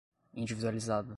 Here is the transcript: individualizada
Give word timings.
individualizada 0.35 1.09